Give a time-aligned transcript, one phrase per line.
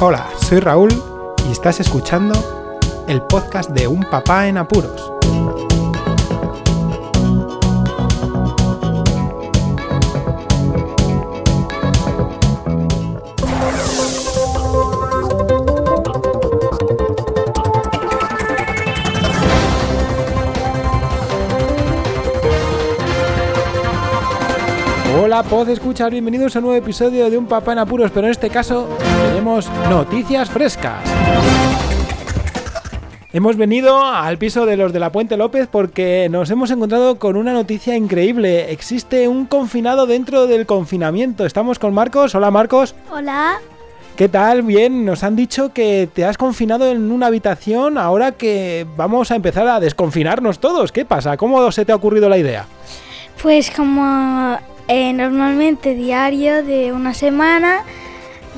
[0.00, 0.90] Hola, soy Raúl
[1.48, 2.32] y estás escuchando
[3.08, 5.17] el podcast de Un Papá en Apuros.
[25.28, 28.30] Hola, pod escuchar, bienvenidos a un nuevo episodio de Un Papá en Apuros, pero en
[28.30, 28.88] este caso
[29.28, 31.04] tenemos noticias frescas.
[33.30, 37.36] Hemos venido al piso de los de la Puente López porque nos hemos encontrado con
[37.36, 38.72] una noticia increíble.
[38.72, 41.44] Existe un confinado dentro del confinamiento.
[41.44, 42.34] Estamos con Marcos.
[42.34, 42.94] Hola Marcos.
[43.12, 43.58] Hola.
[44.16, 44.62] ¿Qué tal?
[44.62, 49.36] Bien, nos han dicho que te has confinado en una habitación ahora que vamos a
[49.36, 50.90] empezar a desconfinarnos todos.
[50.90, 51.36] ¿Qué pasa?
[51.36, 52.64] ¿Cómo se te ha ocurrido la idea?
[53.42, 54.58] Pues como
[54.88, 57.84] eh, normalmente diario de una semana,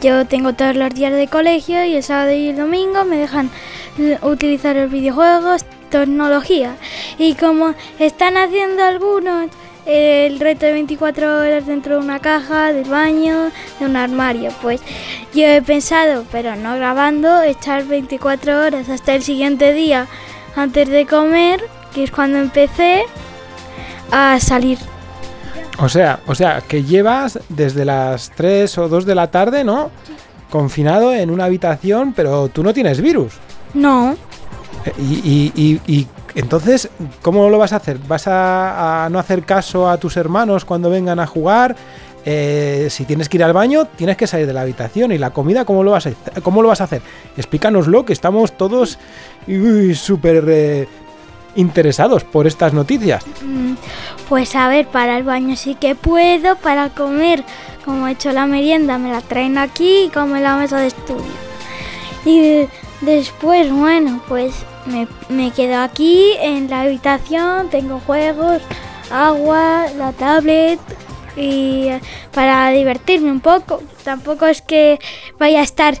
[0.00, 3.50] yo tengo todos los días de colegio y el sábado y el domingo me dejan
[3.98, 6.76] eh, utilizar los videojuegos, tecnología.
[7.18, 9.48] Y como están haciendo algunos
[9.86, 14.82] el reto de 24 horas dentro de una caja, del baño, de un armario, pues
[15.34, 20.06] yo he pensado, pero no grabando, echar 24 horas hasta el siguiente día
[20.54, 21.62] antes de comer,
[21.94, 23.04] que es cuando empecé
[24.10, 24.78] a salir.
[25.80, 29.90] O sea, o sea, que llevas desde las 3 o 2 de la tarde, ¿no?
[30.50, 33.34] Confinado en una habitación, pero tú no tienes virus.
[33.74, 34.16] No,
[34.84, 36.88] Eh, Y, y- y- y entonces,
[37.22, 37.98] ¿cómo lo vas a hacer?
[38.06, 41.74] ¿Vas a, a no hacer caso a tus hermanos cuando vengan a jugar?
[42.24, 45.10] Eh, si tienes que ir al baño, tienes que salir de la habitación.
[45.12, 47.02] ¿Y la comida cómo lo vas a, cómo lo vas a hacer?
[47.36, 48.98] Explícanoslo, que estamos todos
[49.94, 50.88] súper eh,
[51.58, 53.24] interesados por estas noticias.
[53.42, 53.74] Mm,
[54.28, 57.42] Pues a ver, para el baño sí que puedo, para comer,
[57.84, 60.88] como he hecho la merienda, me la traen aquí y como en la mesa de
[60.88, 61.24] estudio.
[62.26, 62.68] Y de-
[63.00, 64.52] después, bueno, pues
[64.86, 68.60] me, me quedo aquí en la habitación, tengo juegos,
[69.10, 70.78] agua, la tablet
[71.36, 72.00] y eh,
[72.34, 73.82] para divertirme un poco.
[74.04, 74.98] Tampoco es que
[75.38, 75.94] vaya a estar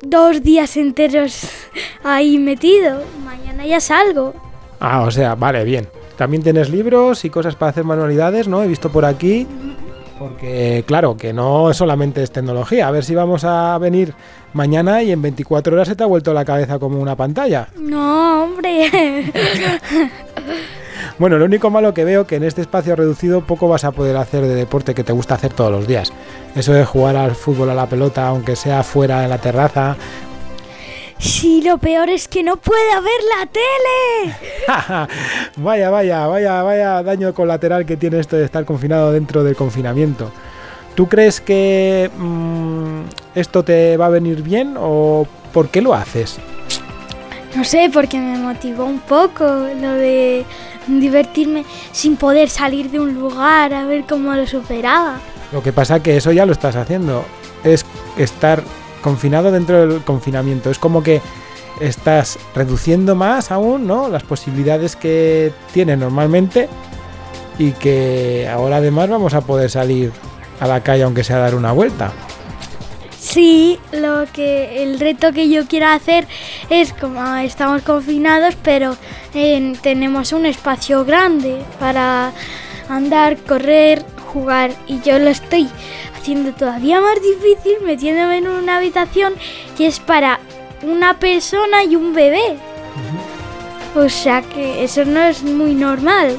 [0.00, 1.48] dos días enteros
[2.02, 3.02] ahí metido.
[3.24, 4.34] Mañana ya salgo.
[4.80, 5.88] Ah, o sea, vale, bien.
[6.16, 8.62] También tienes libros y cosas para hacer manualidades, ¿no?
[8.62, 9.46] He visto por aquí.
[10.18, 12.88] Porque, claro, que no solamente es tecnología.
[12.88, 14.14] A ver si vamos a venir
[14.52, 17.68] mañana y en 24 horas se te ha vuelto la cabeza como una pantalla.
[17.76, 19.32] No, hombre.
[21.18, 24.16] Bueno, lo único malo que veo que en este espacio reducido poco vas a poder
[24.16, 26.12] hacer de deporte que te gusta hacer todos los días.
[26.54, 29.96] Eso de jugar al fútbol a la pelota, aunque sea fuera en la terraza.
[31.18, 35.08] Sí, lo peor es que no puedo ver la tele.
[35.56, 40.30] vaya, vaya, vaya, vaya daño colateral que tiene esto de estar confinado dentro del confinamiento.
[40.94, 43.00] ¿Tú crees que mm,
[43.34, 46.38] esto te va a venir bien o por qué lo haces?
[47.54, 50.44] No sé, porque me motivó un poco lo de
[50.86, 55.20] divertirme sin poder salir de un lugar a ver cómo lo superaba.
[55.52, 57.24] Lo que pasa que eso ya lo estás haciendo.
[57.64, 57.84] Es
[58.16, 58.62] estar
[59.00, 60.70] confinado dentro del confinamiento.
[60.70, 61.20] Es como que
[61.80, 64.08] estás reduciendo más aún, ¿no?
[64.08, 66.68] Las posibilidades que tienes normalmente
[67.58, 70.12] y que ahora además vamos a poder salir
[70.60, 72.12] a la calle aunque sea dar una vuelta.
[73.18, 76.26] Sí, lo que el reto que yo quiero hacer
[76.70, 78.96] es como estamos confinados, pero
[79.34, 82.32] eh, tenemos un espacio grande para
[82.88, 85.68] andar, correr, jugar y yo lo estoy
[86.28, 89.32] haciendo todavía más difícil metiéndome en una habitación
[89.78, 90.38] que es para
[90.82, 92.58] una persona y un bebé.
[93.96, 96.36] O sea que eso no es muy normal.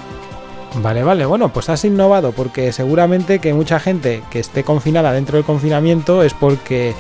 [0.76, 5.38] Vale, vale, bueno, pues has innovado porque seguramente que mucha gente que esté confinada dentro
[5.38, 6.94] del confinamiento es porque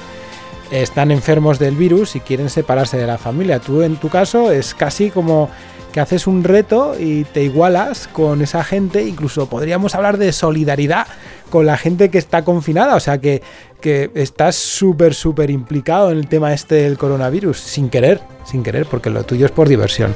[0.71, 3.59] están enfermos del virus y quieren separarse de la familia.
[3.59, 5.51] Tú en tu caso es casi como
[5.91, 11.05] que haces un reto y te igualas con esa gente, incluso podríamos hablar de solidaridad
[11.49, 13.41] con la gente que está confinada, o sea que,
[13.81, 18.85] que estás súper, súper implicado en el tema este del coronavirus, sin querer, sin querer,
[18.85, 20.15] porque lo tuyo es por diversión.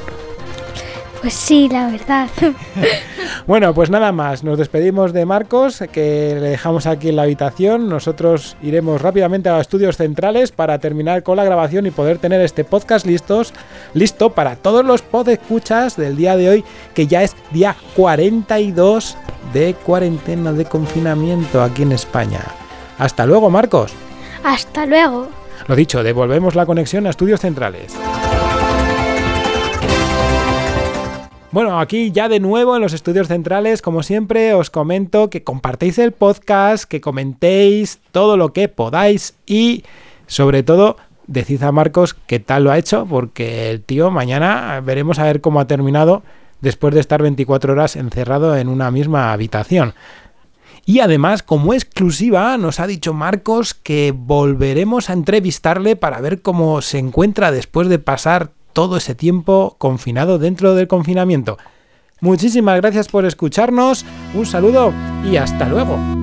[1.21, 2.29] Pues sí, la verdad.
[3.47, 7.89] Bueno, pues nada más, nos despedimos de Marcos, que le dejamos aquí en la habitación.
[7.89, 12.39] Nosotros iremos rápidamente a los estudios centrales para terminar con la grabación y poder tener
[12.41, 13.53] este podcast listos,
[13.93, 16.63] listo para todos los podescuchas del día de hoy,
[16.93, 19.17] que ya es día 42
[19.53, 22.41] de cuarentena de confinamiento aquí en España.
[22.97, 23.93] Hasta luego, Marcos.
[24.43, 25.27] Hasta luego.
[25.67, 27.95] Lo dicho, devolvemos la conexión a estudios centrales.
[31.51, 35.99] Bueno, aquí ya de nuevo en los estudios centrales, como siempre, os comento que compartéis
[35.99, 39.83] el podcast, que comentéis todo lo que podáis y,
[40.25, 40.97] sobre todo,
[41.27, 45.41] decid a Marcos qué tal lo ha hecho, porque el tío mañana veremos a ver
[45.41, 46.23] cómo ha terminado
[46.63, 49.93] después de estar 24 horas encerrado en una misma habitación.
[50.85, 56.81] Y además, como exclusiva, nos ha dicho Marcos que volveremos a entrevistarle para ver cómo
[56.81, 61.57] se encuentra después de pasar todo ese tiempo confinado dentro del confinamiento.
[62.21, 64.93] Muchísimas gracias por escucharnos, un saludo
[65.29, 66.22] y hasta luego.